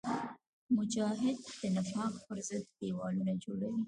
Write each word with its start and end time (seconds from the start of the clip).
مجاهد 0.77 1.37
د 1.59 1.61
نفاق 1.75 2.13
پر 2.25 2.37
ضد 2.47 2.65
دیوال 2.79 3.15
جوړوي. 3.43 3.79